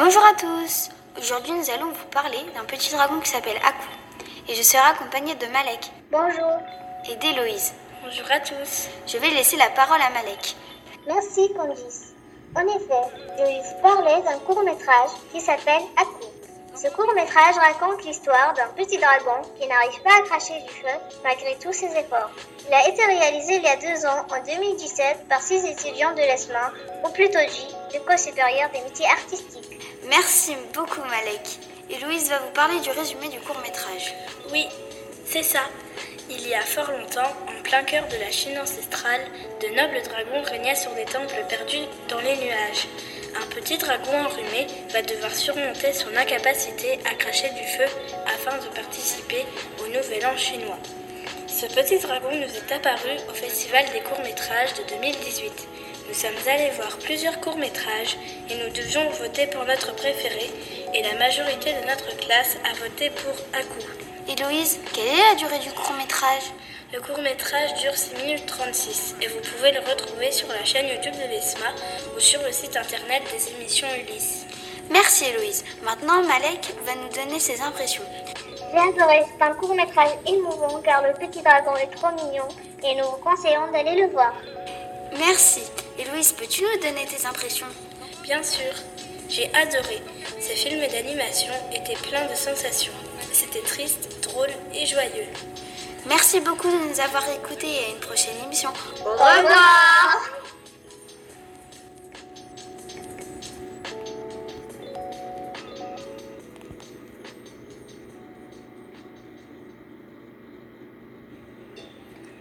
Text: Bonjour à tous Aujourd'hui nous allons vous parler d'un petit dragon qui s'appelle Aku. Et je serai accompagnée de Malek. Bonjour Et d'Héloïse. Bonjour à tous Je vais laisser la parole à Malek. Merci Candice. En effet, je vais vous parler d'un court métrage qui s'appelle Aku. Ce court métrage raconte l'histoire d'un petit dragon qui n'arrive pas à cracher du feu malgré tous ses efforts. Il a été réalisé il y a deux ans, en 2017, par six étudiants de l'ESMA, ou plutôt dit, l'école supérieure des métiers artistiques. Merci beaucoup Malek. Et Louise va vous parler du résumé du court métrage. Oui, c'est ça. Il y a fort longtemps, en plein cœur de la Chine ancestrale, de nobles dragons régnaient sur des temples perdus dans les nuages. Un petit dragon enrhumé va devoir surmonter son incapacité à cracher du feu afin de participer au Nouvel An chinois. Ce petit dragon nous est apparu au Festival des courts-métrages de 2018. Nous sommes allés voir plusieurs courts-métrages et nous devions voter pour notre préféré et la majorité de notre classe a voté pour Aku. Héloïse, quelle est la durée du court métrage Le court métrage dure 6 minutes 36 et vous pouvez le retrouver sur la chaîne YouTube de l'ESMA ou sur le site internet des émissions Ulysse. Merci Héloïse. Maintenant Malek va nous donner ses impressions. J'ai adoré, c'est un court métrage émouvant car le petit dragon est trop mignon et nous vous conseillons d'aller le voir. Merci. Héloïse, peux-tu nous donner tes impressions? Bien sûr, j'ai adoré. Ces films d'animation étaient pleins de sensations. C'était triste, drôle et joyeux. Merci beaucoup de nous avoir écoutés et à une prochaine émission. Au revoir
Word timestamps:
Bonjour 0.00 0.22
à 0.24 0.32
tous 0.34 0.90
Aujourd'hui 1.18 1.50
nous 1.50 1.70
allons 1.70 1.90
vous 1.90 2.06
parler 2.12 2.38
d'un 2.54 2.62
petit 2.62 2.94
dragon 2.94 3.18
qui 3.18 3.30
s'appelle 3.30 3.56
Aku. 3.56 3.88
Et 4.46 4.54
je 4.54 4.62
serai 4.62 4.78
accompagnée 4.78 5.34
de 5.34 5.46
Malek. 5.46 5.90
Bonjour 6.12 6.62
Et 7.10 7.16
d'Héloïse. 7.16 7.72
Bonjour 8.04 8.26
à 8.30 8.38
tous 8.38 8.90
Je 9.08 9.18
vais 9.18 9.30
laisser 9.30 9.56
la 9.56 9.70
parole 9.70 10.00
à 10.00 10.10
Malek. 10.10 10.54
Merci 11.08 11.52
Candice. 11.52 12.14
En 12.54 12.60
effet, 12.60 13.10
je 13.38 13.42
vais 13.42 13.60
vous 13.60 13.82
parler 13.82 14.22
d'un 14.22 14.38
court 14.38 14.62
métrage 14.62 15.10
qui 15.32 15.40
s'appelle 15.40 15.82
Aku. 15.96 16.26
Ce 16.76 16.86
court 16.90 17.12
métrage 17.16 17.56
raconte 17.56 18.04
l'histoire 18.04 18.54
d'un 18.54 18.68
petit 18.76 18.98
dragon 18.98 19.42
qui 19.60 19.66
n'arrive 19.66 20.00
pas 20.02 20.16
à 20.16 20.22
cracher 20.22 20.60
du 20.60 20.70
feu 20.74 20.94
malgré 21.24 21.58
tous 21.60 21.72
ses 21.72 21.86
efforts. 21.86 22.30
Il 22.68 22.72
a 22.72 22.88
été 22.88 23.04
réalisé 23.04 23.56
il 23.56 23.62
y 23.64 23.66
a 23.66 23.74
deux 23.74 24.06
ans, 24.06 24.26
en 24.30 24.44
2017, 24.46 25.26
par 25.28 25.42
six 25.42 25.64
étudiants 25.64 26.12
de 26.12 26.18
l'ESMA, 26.18 26.72
ou 27.04 27.08
plutôt 27.08 27.40
dit, 27.40 27.74
l'école 27.92 28.18
supérieure 28.18 28.70
des 28.72 28.82
métiers 28.82 29.06
artistiques. 29.06 29.77
Merci 30.08 30.56
beaucoup 30.72 31.02
Malek. 31.02 31.58
Et 31.90 31.98
Louise 32.02 32.30
va 32.30 32.38
vous 32.38 32.52
parler 32.54 32.80
du 32.80 32.88
résumé 32.90 33.28
du 33.28 33.40
court 33.40 33.60
métrage. 33.60 34.14
Oui, 34.50 34.66
c'est 35.26 35.42
ça. 35.42 35.60
Il 36.30 36.48
y 36.48 36.54
a 36.54 36.62
fort 36.62 36.90
longtemps, 36.90 37.30
en 37.46 37.62
plein 37.62 37.82
cœur 37.82 38.08
de 38.08 38.16
la 38.16 38.30
Chine 38.30 38.58
ancestrale, 38.58 39.20
de 39.60 39.66
nobles 39.68 40.02
dragons 40.04 40.42
régnaient 40.50 40.76
sur 40.76 40.92
des 40.92 41.04
temples 41.04 41.44
perdus 41.50 41.84
dans 42.08 42.20
les 42.20 42.36
nuages. 42.36 42.88
Un 43.36 43.46
petit 43.54 43.76
dragon 43.76 44.24
enrhumé 44.24 44.66
va 44.92 45.02
devoir 45.02 45.34
surmonter 45.34 45.92
son 45.92 46.16
incapacité 46.16 46.98
à 47.04 47.14
cracher 47.14 47.50
du 47.50 47.66
feu 47.66 47.84
afin 48.26 48.56
de 48.56 48.74
participer 48.74 49.44
au 49.82 49.88
Nouvel 49.88 50.24
An 50.24 50.36
chinois. 50.38 50.78
Ce 51.46 51.66
petit 51.66 51.98
dragon 51.98 52.30
nous 52.32 52.56
est 52.56 52.72
apparu 52.72 53.10
au 53.28 53.34
Festival 53.34 53.84
des 53.92 54.00
courts-métrages 54.00 54.72
de 54.72 54.84
2018. 54.88 55.68
Nous 56.08 56.14
sommes 56.14 56.48
allés 56.50 56.70
voir 56.70 56.96
plusieurs 56.98 57.38
courts-métrages 57.38 58.16
et 58.48 58.54
nous 58.54 58.70
devions 58.72 59.10
voter 59.10 59.46
pour 59.46 59.66
notre 59.66 59.94
préféré 59.94 60.50
et 60.94 61.02
la 61.02 61.18
majorité 61.18 61.74
de 61.74 61.86
notre 61.86 62.16
classe 62.16 62.56
a 62.64 62.74
voté 62.82 63.10
pour 63.10 63.34
Aku. 63.52 63.86
Héloïse, 64.26 64.80
quelle 64.94 65.06
est 65.06 65.28
la 65.28 65.34
durée 65.34 65.58
du 65.58 65.70
court 65.70 65.92
métrage 65.98 66.44
Le 66.94 67.00
court 67.02 67.20
métrage 67.20 67.74
dure 67.82 67.94
6 67.94 68.14
minutes 68.22 68.46
36 68.46 69.16
et 69.20 69.26
vous 69.26 69.40
pouvez 69.40 69.70
le 69.72 69.80
retrouver 69.80 70.32
sur 70.32 70.48
la 70.48 70.64
chaîne 70.64 70.88
YouTube 70.88 71.12
de 71.12 71.28
l'ESMA 71.28 71.66
ou 72.16 72.20
sur 72.20 72.42
le 72.42 72.52
site 72.52 72.78
internet 72.78 73.22
des 73.30 73.52
émissions 73.52 73.88
Ulysse. 74.00 74.46
Merci 74.90 75.26
Héloïse. 75.26 75.62
Maintenant 75.82 76.22
Malek 76.22 76.72
va 76.86 76.94
nous 76.94 77.08
donner 77.10 77.38
ses 77.38 77.60
impressions. 77.60 78.04
J'ai 78.72 78.78
adoré, 78.78 79.24
c'est 79.36 79.44
un 79.44 79.52
court 79.52 79.74
métrage 79.74 80.12
émouvant 80.26 80.80
car 80.82 81.02
le 81.02 81.12
petit 81.12 81.42
dragon 81.42 81.76
est 81.76 81.94
trop 81.94 82.12
mignon 82.12 82.48
et 82.82 82.94
nous 82.94 83.04
vous 83.04 83.18
conseillons 83.22 83.70
d'aller 83.72 84.00
le 84.00 84.08
voir. 84.08 84.32
Merci. 85.18 85.60
Héloïse, 85.98 86.32
peux-tu 86.32 86.62
nous 86.62 86.80
donner 86.80 87.06
tes 87.06 87.26
impressions? 87.26 87.66
Bien 88.22 88.40
sûr, 88.42 88.72
j'ai 89.28 89.52
adoré. 89.52 90.00
Ces 90.38 90.54
films 90.54 90.86
d'animation 90.86 91.52
étaient 91.72 92.00
pleins 92.08 92.26
de 92.26 92.36
sensations. 92.36 92.92
C'était 93.32 93.62
triste, 93.62 94.08
drôle 94.22 94.50
et 94.72 94.86
joyeux. 94.86 95.26
Merci 96.06 96.40
beaucoup 96.40 96.70
de 96.70 96.88
nous 96.88 97.00
avoir 97.00 97.28
écoutés 97.30 97.66
et 97.66 97.86
à 97.86 97.88
une 97.90 98.00
prochaine 98.00 98.36
émission. 98.46 98.70
Au 99.04 99.10
revoir 99.10 99.77